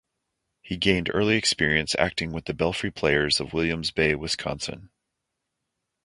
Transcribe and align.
He 0.63 0.77
gained 0.77 1.11
early 1.13 1.35
experience 1.35 1.93
acting 1.99 2.31
with 2.31 2.45
the 2.45 2.55
Belfry 2.55 2.89
Players 2.89 3.39
of 3.39 3.53
Williams 3.53 3.91
Bay, 3.91 4.15
Wisconsin. 4.15 4.89